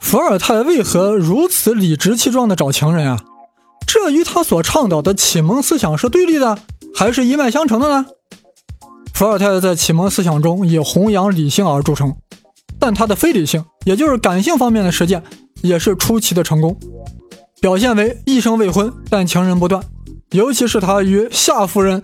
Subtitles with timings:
[0.00, 3.18] 伏尔泰为何如此理直气壮地找情人啊？
[3.86, 6.58] 这与他所倡导的启蒙思想是对立的，
[6.94, 8.06] 还是一脉相承的呢？
[9.12, 12.14] 伏尔泰在启蒙思想中以弘扬理性而著称，
[12.78, 15.22] 但他的非理性，也就是感性方面的实践，
[15.62, 16.76] 也是出奇的成功，
[17.60, 19.82] 表现为一生未婚但情人不断，
[20.30, 22.02] 尤其是他与夏夫人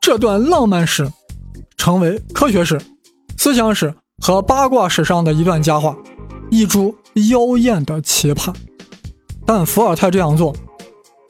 [0.00, 1.10] 这段浪漫史，
[1.76, 2.80] 成为科学史、
[3.36, 5.96] 思想史和八卦史上的一段佳话，
[6.52, 6.94] 一株
[7.30, 8.54] 妖艳的奇葩。
[9.46, 10.54] 但伏尔泰这样做。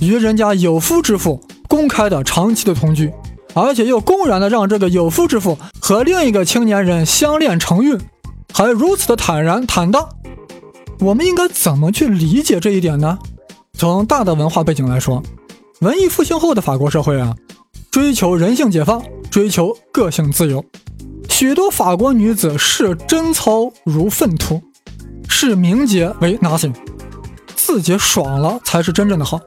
[0.00, 3.12] 与人家有夫之妇公开的长期的同居，
[3.54, 7.96] 而且又公然的让这个有夫之妇和另一个青年人相恋成孕，
[8.52, 10.08] 还如此的坦然坦荡，
[10.98, 13.16] 我们应该怎么去理解这一点呢？
[13.78, 15.22] 从大的文化背景来说，
[15.82, 17.36] 文艺复兴后的法国社会啊，
[17.92, 19.00] 追求人性解放，
[19.30, 20.64] 追求个性自由，
[21.28, 24.60] 许多法国女子视贞操如粪土，
[25.44, 26.72] 视名节为 nothing，
[27.56, 29.40] 自己爽了才是真正的好。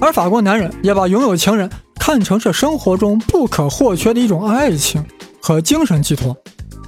[0.00, 5.04] 而法国男人也把拥有情人看成是生活中不可或缺的一种爱情
[5.40, 6.36] 和精神寄托。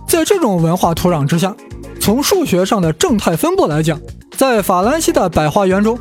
[0.09, 1.55] 在这种文化土壤之下，
[2.01, 3.97] 从数学上的正态分布来讲，
[4.37, 5.97] 在法兰西的百花园中，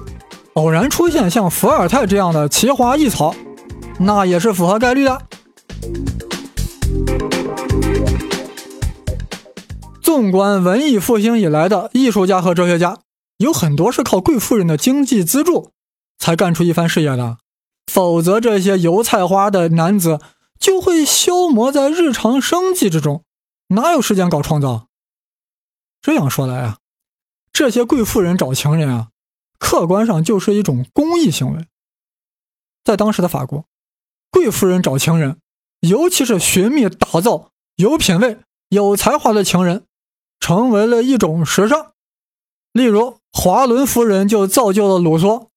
[0.54, 3.36] 偶然出现像伏尔泰这样的奇花异草，
[4.00, 5.22] 那也是符合概率的。
[10.16, 12.99] 纵观文艺复兴以来的艺术家和哲学家，
[13.35, 15.73] 有很多是靠贵妇人的经济资助。
[16.17, 17.38] 才干出一番事业的，
[17.91, 20.21] 否则这些油菜花的男子
[20.58, 23.25] 就会消磨在日常生计之中，
[23.67, 24.88] 哪有时间搞创造？
[26.02, 26.77] 这样说来啊，
[27.52, 29.09] 这些贵妇人找情人啊，
[29.59, 31.67] 客观上就是一种公益行为。
[32.86, 33.66] 在当时的法国，
[34.31, 35.39] 贵妇人找情人，
[35.81, 38.38] 尤其是寻觅打造有品位、
[38.69, 39.83] 有才华的情人，
[40.39, 41.94] 成为了一种时尚。
[42.72, 45.47] 例如，华伦夫人就造就了卢梭。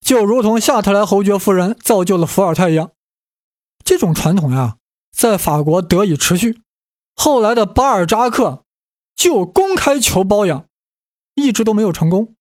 [0.00, 2.90] 就如同夏特莱侯爵夫人造就了伏尔泰一样，
[3.82, 4.76] 这种传统呀，
[5.10, 6.60] 在法国得以持续。
[7.14, 8.64] 后来的巴尔扎克
[9.16, 10.66] 就公开求包养，
[11.34, 12.34] 一直都没有成功。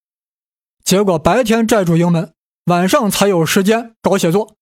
[0.83, 2.33] 结果白天债主盈门，
[2.65, 4.55] 晚上才有时间搞写作，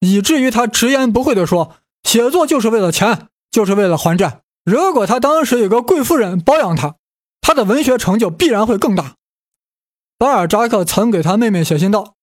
[0.00, 4.42] 以至于他直言不讳地说：“写作就是为了钱，就是为了还债。
[4.68, 6.96] 如果他当时有个贵妇人包养他，
[7.40, 9.14] 他的文学成就必然会更大。”
[10.18, 12.16] 巴尔扎克曾给他妹妹写信道。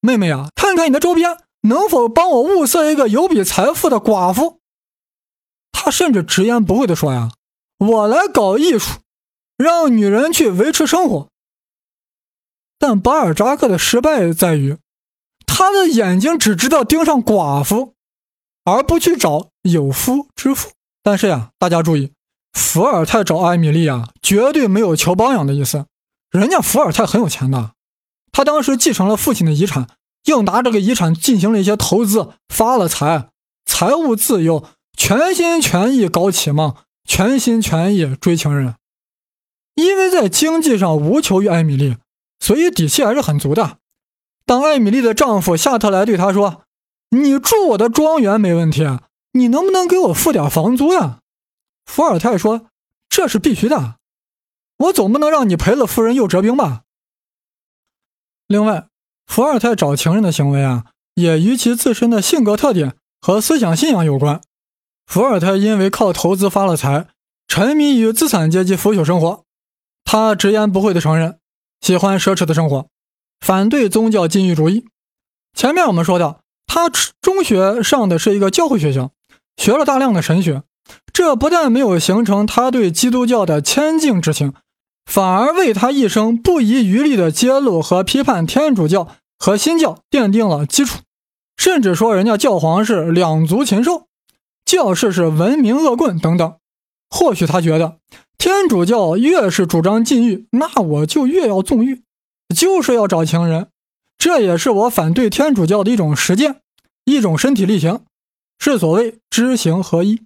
[0.00, 4.58] 妹妹啊，看看你的周边，能否帮我物色一个有笔财富的寡妇？
[5.70, 7.30] 他甚至直言不讳地说：“呀，
[7.78, 8.98] 我来搞艺术，
[9.56, 11.28] 让女人去维持生活。”
[12.80, 14.76] 但巴尔扎克的失败在于，
[15.46, 17.94] 他的眼睛只知道盯上寡妇，
[18.64, 20.70] 而不去找有夫之妇。
[21.02, 22.12] 但是呀，大家注意，
[22.52, 25.86] 伏尔泰找艾米丽啊，绝对没有求包养的意思，
[26.30, 27.72] 人家伏尔泰很有钱的。
[28.32, 29.88] 他当时继承了父亲的遗产，
[30.24, 33.28] 又拿这个遗产进行了一些投资，发了财，
[33.64, 34.64] 财务自由，
[34.96, 38.74] 全心全意搞启蒙，全心全意追情人。
[39.74, 41.96] 因为在经济上无求于艾米丽，
[42.38, 43.78] 所以底气还是很足的。
[44.44, 46.62] 当艾米丽的丈夫夏特莱对她说
[47.10, 48.84] ：“你住我的庄园没问题，
[49.32, 51.20] 你能不能给我付点房租呀？”
[51.86, 52.68] 伏尔泰说
[53.08, 53.96] ：“这是必须的，
[54.76, 56.82] 我总不能让你赔了夫人又折兵吧。”
[58.46, 58.88] 另外，
[59.26, 64.40] 伏尔泰找情人的行为啊，也与其自身的性格特点和思想信仰有关。
[65.06, 67.08] 伏尔泰因为靠投资发了财，
[67.48, 69.44] 沉迷于资产阶级腐朽生活。
[70.04, 71.38] 他直言不讳地承认，
[71.80, 72.88] 喜欢奢侈的生活，
[73.40, 74.86] 反对宗教禁欲主义。
[75.54, 76.88] 前面我们说到，他
[77.20, 79.12] 中学上的是一个教会学校，
[79.56, 80.62] 学了大量的神学，
[81.12, 84.52] 这不但没有形成他对基督教的谦敬之情。
[85.06, 89.08] 反而为他一生不遗余力的揭露和批判天主教
[89.38, 91.00] 和新教奠定了基础，
[91.56, 94.06] 甚至说人家教皇是两足禽兽，
[94.64, 96.54] 教士是文明恶棍等等。
[97.08, 97.96] 或许他觉得
[98.38, 102.02] 天主教越是主张禁欲，那我就越要纵欲，
[102.54, 103.66] 就是要找情人。
[104.16, 106.60] 这也是我反对天主教的一种实践，
[107.04, 108.02] 一种身体力行，
[108.60, 110.22] 是所谓知行合一。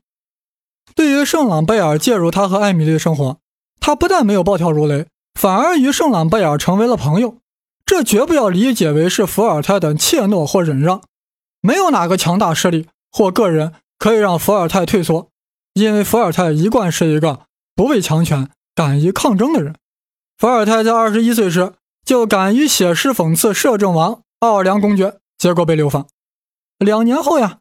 [0.94, 3.38] 对于圣朗贝尔介入他和艾米丽的生活。
[3.80, 5.08] 他不但没有暴跳如雷，
[5.38, 7.36] 反而与圣朗贝尔成为了朋友。
[7.84, 11.02] 这绝不要理解为是伏尔泰的怯懦或忍让。
[11.60, 15.28] 没有哪个强大势力或个人可以让伏尔泰退缩，
[15.74, 17.40] 因为伏尔泰一贯是一个
[17.74, 19.74] 不畏强权、敢于抗争的人。
[20.38, 21.74] 伏尔泰在二十一岁时
[22.06, 26.06] 就敢于写诗讽刺摄政王奥尔良公爵，结果被流放。
[26.78, 27.58] 两年后呀，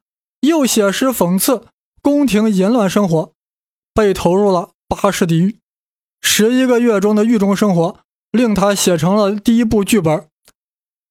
[0.47, 1.67] 又写诗讽刺
[2.01, 3.31] 宫廷淫乱生活，
[3.93, 5.57] 被投入了巴士地狱。
[6.21, 7.99] 十一个月中的狱中生活，
[8.31, 10.17] 令他写成了第一部剧本《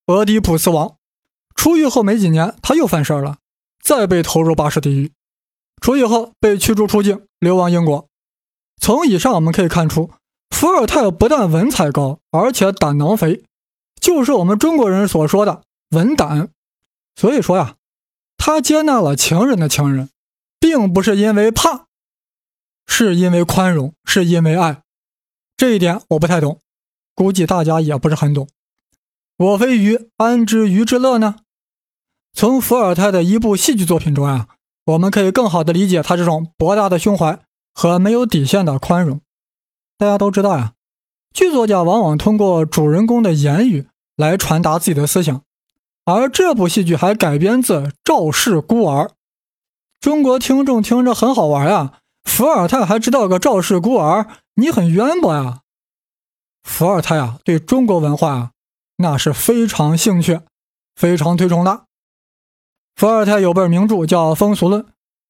[0.06, 0.88] 俄狄浦斯王》。
[1.54, 3.38] 出狱后没几年，他又犯事了，
[3.82, 5.12] 再被投入巴士地狱。
[5.80, 8.08] 出狱后被驱逐出境，流亡英国。
[8.80, 10.10] 从以上我们可以看出，
[10.50, 13.44] 伏尔泰不但文采高，而且胆囊肥，
[13.98, 16.50] 就是我们中国人所说的文胆。
[17.14, 17.76] 所以说呀，
[18.44, 20.10] 他接纳了情人的情人，
[20.58, 21.86] 并不是因为怕，
[22.88, 24.82] 是因为宽容，是因为爱。
[25.56, 26.58] 这一点我不太懂，
[27.14, 28.48] 估计大家也不是很懂。
[29.36, 31.36] 我非鱼，安知鱼之乐呢？
[32.32, 34.48] 从伏尔泰的一部戏剧作品中啊，
[34.86, 37.38] 我们可以更好的理解他这种博大的胸怀
[37.72, 39.20] 和没有底线的宽容。
[39.96, 40.72] 大家都知道呀，
[41.32, 43.86] 剧作家往往通过主人公的言语
[44.16, 45.44] 来传达自己的思想，
[46.04, 49.04] 而这部戏剧还改编自《赵氏孤儿》。
[50.00, 55.60] 中国听众听着很好玩呀，伏尔泰还知道个赵氏孤儿，你很渊博呀。
[56.64, 58.50] 伏尔泰啊，对中国文化啊，
[58.96, 60.40] 那是非常兴趣，
[60.96, 61.84] 非常推崇的。
[62.96, 64.82] 伏尔泰有本名著叫《风俗论》，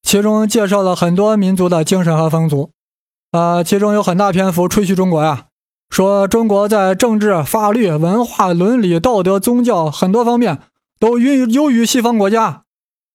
[0.02, 2.70] 其中介绍了很多民族的精神和风俗。
[3.30, 5.48] 啊，其中有很大篇幅吹嘘中国呀，
[5.92, 10.62] 说中国在政治、法律、文化、伦理、道德、宗教很多方面
[10.98, 12.62] 都优优于西方国家。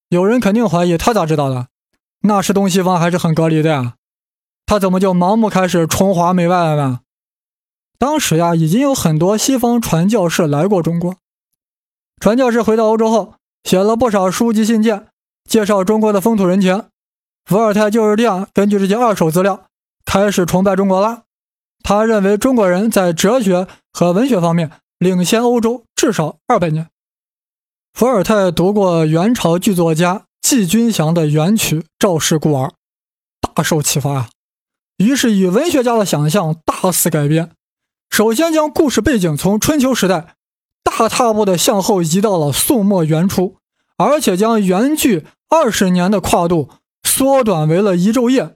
[0.10, 1.70] 有人肯定怀疑他咋知道的？
[2.22, 3.96] 那是东西方还是很隔离的呀？
[4.68, 7.00] 他怎么就盲目开始崇华媚外了呢？
[7.98, 11.16] 当时呀，已经有很多西方传教士来过中国。
[12.22, 13.34] 传教士回到欧洲后。
[13.64, 15.08] 写了不少书籍信件，
[15.50, 16.86] 介绍中国的风土人情。
[17.44, 19.66] 伏尔泰就是这样根据这些二手资料
[20.06, 21.24] 开始崇拜中国了。
[21.84, 26.90] 他认为中国人在哲学和文学方面领先欧洲至少二百年。
[27.94, 32.68] 伏尔泰读过元朝剧作家季君祥的元曲《赵氏孤儿》，
[33.40, 34.30] 大受启发啊，
[34.98, 37.52] 于是以文学家的想象大肆改编。
[38.10, 40.36] 首先将故事背景从春秋时代。
[40.84, 43.58] 大踏步的向后移到了宋末元初，
[43.98, 46.70] 而且将原剧二十年的跨度
[47.04, 48.56] 缩短为了一昼夜，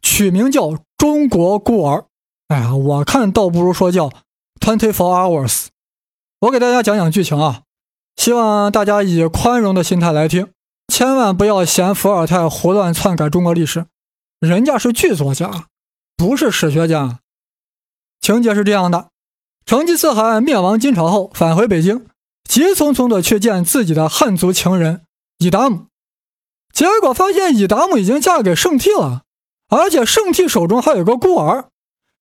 [0.00, 0.62] 取名叫
[0.96, 1.98] 《中国孤儿》。
[2.48, 4.08] 哎呀，我看倒不如说叫
[4.60, 5.48] 《Twenty Four Hours》。
[6.40, 7.62] 我给大家讲讲剧情啊，
[8.14, 10.48] 希望大家以宽容的心态来听，
[10.86, 13.86] 千万不要嫌伏尔泰胡乱篡改中国历史，
[14.38, 15.66] 人家是剧作家，
[16.16, 17.18] 不是史学家。
[18.20, 19.08] 情节是这样的。
[19.64, 22.06] 成吉思汗灭亡金朝后，返回北京，
[22.44, 25.02] 急匆匆的去见自己的汉族情人
[25.38, 25.86] 伊达姆，
[26.72, 29.24] 结果发现伊达姆已经嫁给圣替了，
[29.68, 31.70] 而且圣替手中还有个孤儿，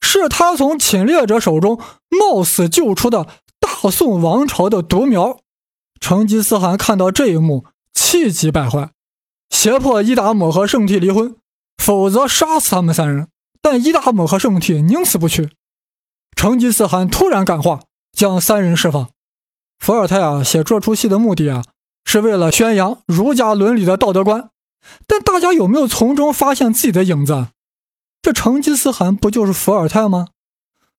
[0.07, 1.79] 是他从侵略者手中
[2.09, 3.27] 冒死救出的
[3.59, 5.39] 大宋王朝的独苗。
[5.99, 8.91] 成吉思汗看到这一幕，气急败坏，
[9.49, 11.35] 胁迫伊达姆和圣替离婚，
[11.77, 13.29] 否则杀死他们三人。
[13.63, 15.49] 但伊达姆和圣替宁死不屈。
[16.35, 17.79] 成吉思汗突然感化，
[18.15, 19.09] 将三人释放。
[19.79, 21.63] 伏尔泰啊，写这出戏的目的啊，
[22.05, 24.51] 是为了宣扬儒家伦理的道德观。
[25.07, 27.47] 但大家有没有从中发现自己的影子？
[28.25, 30.29] 这成吉思汗不就是伏尔泰吗？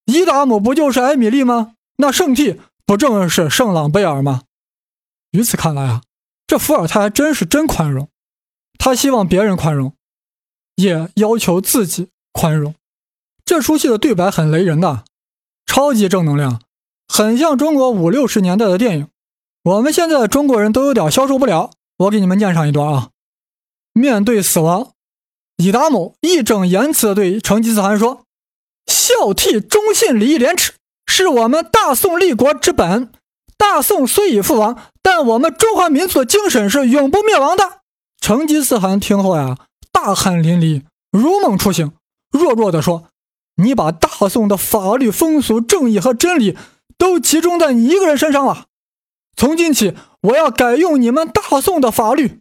[0.04, 1.72] 伊达姆不就是艾米丽吗？
[1.96, 4.42] 那圣替不正是圣朗贝尔吗？
[5.32, 6.02] 于此看来啊，
[6.46, 8.08] 这伏尔泰还真是真宽容。
[8.78, 9.92] 他希望别人宽容，
[10.76, 12.76] 也要求自己宽容。
[13.44, 15.02] 这出戏的对白很雷人的。
[15.66, 16.62] 超级正能量，
[17.08, 19.08] 很像中国五六十年代的电影。
[19.64, 21.72] 我们现在的中国人都有点消受不了。
[21.96, 23.10] 我给你们念上一段啊。
[23.92, 24.92] 面对死亡，
[25.56, 28.24] 李达姆义正言辞地对成吉思汗说
[28.86, 30.74] ：“孝悌忠信礼义廉耻
[31.06, 33.10] 是我们大宋立国之本。
[33.56, 37.80] 大宋虽已覆亡，但我们中华民族的精神是永不灭亡的。”
[38.20, 39.56] 成吉思汗听后呀，
[39.90, 41.92] 大汗淋漓，如梦初醒，
[42.30, 43.08] 弱弱地说。
[43.58, 46.58] 你把大宋的法律、风俗、正义和真理
[46.98, 48.66] 都集中在你一个人身上了。
[49.34, 52.40] 从今起，我要改用你们大宋的法律。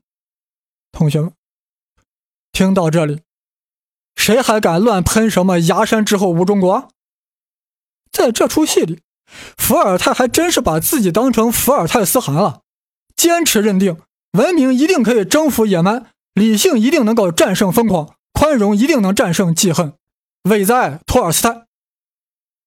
[0.92, 1.32] 同学们，
[2.56, 3.20] 听到这里，
[4.16, 6.88] 谁还敢乱喷什么崖山之后无中国？
[8.10, 9.02] 在这出戏里，
[9.58, 12.62] 伏尔泰还真是把自己当成伏尔泰斯汗了，
[13.18, 13.98] 坚持认定
[14.32, 19.92] 文明一定可以征服野蛮，理性一定能够战胜疯狂，宽容一定能战胜记恨。
[20.44, 21.66] 伟在托尔斯泰，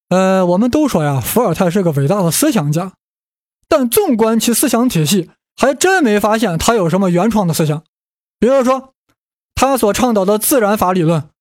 [0.09, 2.93] 呃，我们都说呀，伏尔泰是个伟大的思想家，
[3.67, 7.83] 但纵观其思想体系，还真没发现他有什么原创的思想。
[8.37, 8.93] 比如说，
[9.61, 11.31] 他所倡导的自然法理论，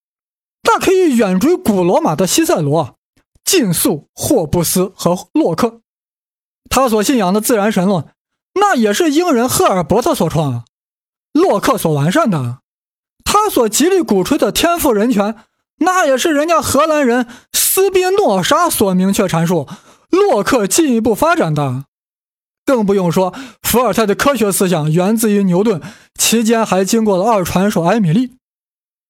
[0.64, 2.96] 那可以远追古罗马的西塞罗、
[3.44, 5.82] 近溯霍布斯和洛克；
[6.68, 8.08] 他所信仰的自然神论，
[8.54, 10.64] 那也是英人赫尔伯特所创，
[11.32, 12.58] 洛克所完善的；
[13.22, 15.36] 他所极力鼓吹的天赋人权。
[15.76, 19.68] 那也是人家荷兰人斯宾诺莎所明确阐述，
[20.10, 21.84] 洛克进一步发展的。
[22.68, 23.32] 更不用说
[23.62, 25.80] 伏尔泰的科学思想源自于牛顿，
[26.18, 28.34] 期间还经过了二传手艾米丽。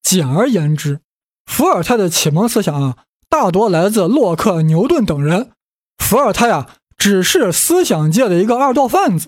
[0.00, 1.00] 简而言之，
[1.44, 2.98] 伏尔泰的启蒙思想啊，
[3.28, 5.50] 大多来自洛克、牛顿等人。
[5.98, 9.26] 伏尔泰啊，只是思想界的一个二道贩子，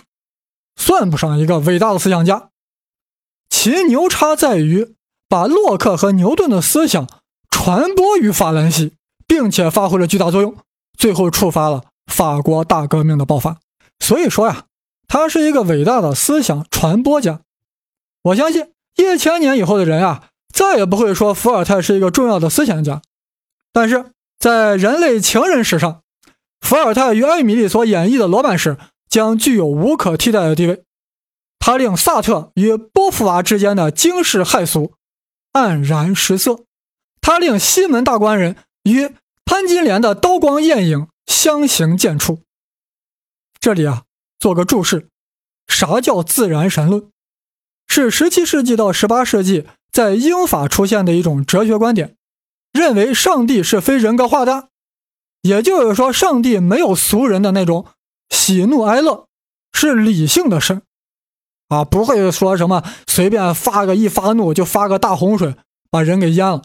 [0.76, 2.50] 算不上一个伟大的思想家。
[3.48, 4.94] 其牛叉在于
[5.28, 7.08] 把洛克和牛顿的思想
[7.50, 8.92] 传播于法兰西，
[9.26, 10.54] 并且发挥了巨大作用，
[10.96, 13.58] 最后触发了法国大革命的爆发。
[14.00, 14.64] 所以说呀，
[15.06, 17.40] 他是一个伟大的思想传播家。
[18.22, 23.00] 我相信一千年以后的人啊，再也不会说伏尔泰是一个重要的思想家。
[23.72, 26.02] 但是在人类情人史上，
[26.60, 28.76] 伏尔泰与艾米丽所演绎的罗曼史
[29.08, 30.82] 将具有无可替代的地位。
[31.58, 34.94] 他令萨特与波伏娃之间的惊世骇俗
[35.52, 36.64] 黯然失色，
[37.20, 39.10] 他令西门大官人与
[39.44, 42.38] 潘金莲的刀光艳影相形见绌。
[43.60, 44.04] 这里啊，
[44.38, 45.08] 做个注释，
[45.68, 47.10] 啥叫自然神论？
[47.86, 52.16] 是17世纪到18世纪在英法出现的一种哲学观点，
[52.72, 54.68] 认为上帝是非人格化的，
[55.42, 57.86] 也就是说，上帝没有俗人的那种
[58.30, 59.26] 喜怒哀乐，
[59.72, 60.80] 是理性的神。
[61.68, 65.54] 啊，不会说什么随便发个一发怒就发个大洪水
[65.90, 66.62] 把人给淹了，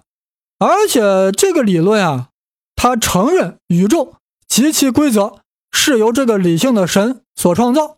[0.60, 2.30] 而且这个理论啊，
[2.76, 4.16] 他承认宇宙
[4.48, 5.42] 及其规则
[5.76, 7.98] 是由这个理性的神所创造，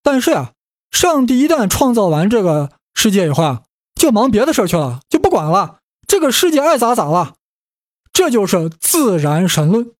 [0.00, 0.52] 但是呀，
[0.92, 3.62] 上帝一旦创造完这个世界以后啊，
[3.96, 7.34] 就忙别的事去了，就不管了，这个世界爱咋咋了，
[8.12, 9.90] 这就是自然神论。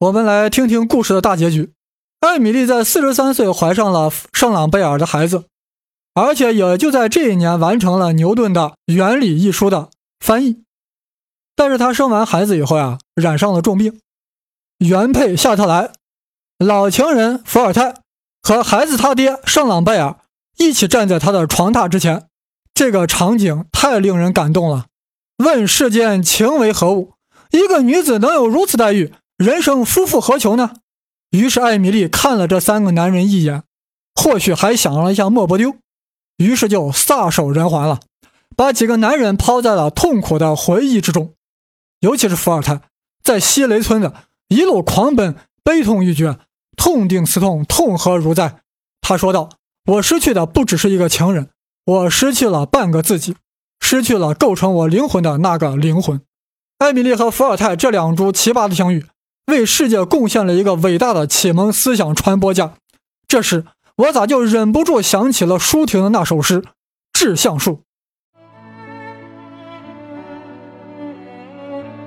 [0.00, 1.72] 我们来听听故事的大结局：
[2.20, 5.44] 艾米丽在四十三岁怀上了圣朗贝尔的孩子。
[6.14, 9.88] 而且也就在这一年完成了牛顿的《原理》一书的
[10.20, 10.62] 翻译，
[11.56, 13.98] 但是他生完孩子以后呀，染上了重病。
[14.76, 15.92] 原配夏特莱、
[16.62, 17.94] 老情人伏尔泰
[18.42, 20.16] 和孩子他爹圣朗贝尔
[20.58, 22.28] 一起站在他的床榻之前，
[22.72, 24.86] 这个场景太令人感动了。
[25.38, 27.14] 问世间情为何物？
[27.50, 30.76] 一个女子能有如此待遇，人生夫复何求呢？
[31.30, 33.62] 于是艾米丽看了这三个男人一眼，
[34.14, 35.76] 或许还想了一下莫伯丢。
[36.36, 38.00] 于是就撒手人寰了，
[38.56, 41.34] 把几个男人抛在了痛苦的回忆之中。
[42.00, 42.82] 尤其是伏尔泰，
[43.22, 44.14] 在西雷村的
[44.48, 46.38] 一路狂奔，悲痛欲绝，
[46.82, 48.56] 痛定思痛，痛何如在。
[49.00, 49.50] 他说道
[49.86, 51.50] ：“我失去的不只是一个情人，
[51.84, 53.36] 我失去了半个自己，
[53.78, 56.20] 失去了构成我灵魂的那个灵魂。”
[56.78, 59.06] 艾米丽和伏尔泰这两株奇葩的相遇，
[59.46, 62.72] 为世界贡献了一个伟大的启蒙思想传播家。
[63.28, 63.64] 这时。
[63.96, 66.62] 我咋就忍不住想起了舒婷的那首诗
[67.12, 67.72] 《致橡树》？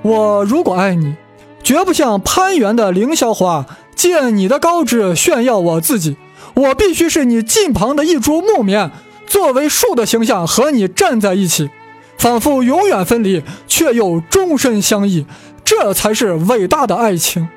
[0.02, 1.14] 我如果爱你，
[1.62, 3.64] 绝不像攀援的凌霄花，
[3.96, 6.16] 借你的高枝炫耀我自己。
[6.54, 8.92] 我必须是你近旁的一株木棉，
[9.26, 11.68] 作为树的形象和你站在一起，
[12.16, 15.26] 仿佛永远分离，却又终身相依。
[15.64, 17.48] 这才是伟大的爱情。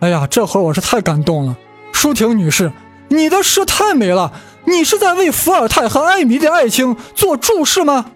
[0.00, 1.56] 哎呀，这会儿我是太感动了，
[1.92, 2.72] 舒婷女士。
[3.08, 4.32] 你的诗太美了，
[4.64, 8.06] 你是在为伏尔泰和艾米的爱情做注释吗？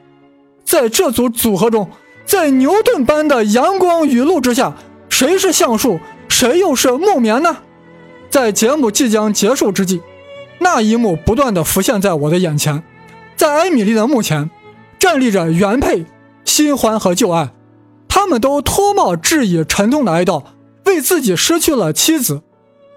[0.65, 1.91] 在这组组合中，
[2.25, 4.75] 在牛顿般的阳光雨露之下，
[5.09, 7.59] 谁是橡树，谁又是木棉呢？
[8.31, 10.01] 在节目即将结束之际，
[10.61, 12.83] 那一幕不断的浮现在我的眼前，
[13.37, 14.51] 在艾米丽的墓前，
[14.99, 16.07] 站立着原配、
[16.45, 17.51] 新欢和旧爱，
[18.09, 20.45] 他们都脱帽致以沉痛的哀悼，
[20.87, 22.41] 为自己失去了妻子、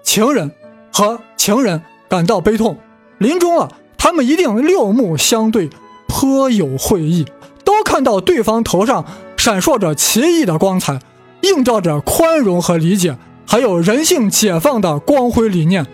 [0.02, 0.52] 情人。
[0.96, 2.78] 和情人感到悲痛，
[3.18, 5.68] 临终了，他们一定六目相对，
[6.06, 7.26] 颇有会意，
[7.64, 9.04] 都看到对方头上
[9.36, 11.00] 闪烁着奇异的光彩，
[11.44, 15.86] 映照着宽容和理解，还有人性解放的光辉理念。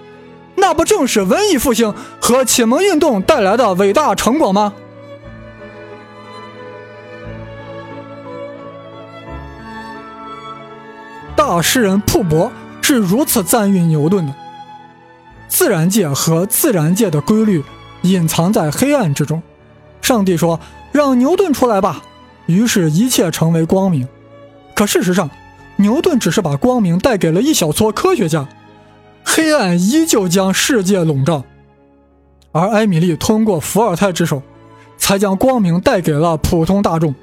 [0.56, 4.74] 那不正是文艺复兴和启蒙运动带来的伟大成果吗？
[11.34, 12.50] 大诗人瀑布
[12.82, 14.34] 是如此赞誉牛顿的。
[15.48, 17.64] 自然界和自然界的规律
[18.02, 19.42] 隐藏在黑暗之中。
[20.02, 20.60] 上帝说
[20.92, 22.02] ：“让牛顿出来吧。”
[22.46, 24.06] 于是，一切成为光明。
[24.74, 25.30] 可事实上，
[25.80, 28.46] 牛顿只是把光明带给了一小撮科学家，
[29.24, 31.42] 黑暗依旧将世界笼罩。
[32.52, 34.42] 而艾米丽通过伏尔泰之手，
[34.98, 37.14] 才将光明带给了普通大众。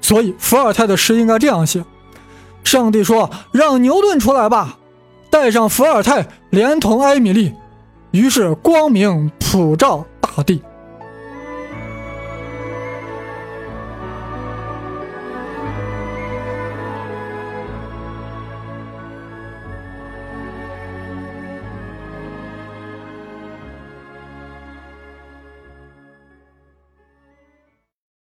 [0.00, 1.84] 所以，伏尔泰的诗应该这样写
[2.64, 4.78] ：“上帝说，让牛顿出来吧。”
[5.30, 7.54] 带上伏尔泰，连同艾米丽，
[8.10, 10.60] 于是光明普照大地。